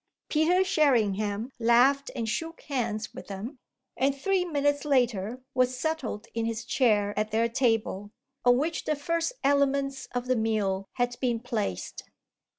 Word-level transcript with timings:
Peter 0.29 0.63
Sherringham 0.63 1.51
laughed 1.59 2.09
and 2.15 2.27
shook 2.27 2.61
hands 2.61 3.13
with 3.13 3.27
them, 3.27 3.59
and 3.95 4.15
three 4.17 4.43
minutes 4.43 4.83
later 4.83 5.43
was 5.53 5.77
settled 5.77 6.25
in 6.33 6.45
his 6.45 6.65
chair 6.65 7.13
at 7.15 7.29
their 7.29 7.47
table, 7.47 8.09
on 8.43 8.57
which 8.57 8.85
the 8.85 8.95
first 8.95 9.31
elements 9.43 10.07
of 10.15 10.25
the 10.25 10.35
meal 10.35 10.87
had 10.93 11.15
been 11.21 11.39
placed. 11.39 12.05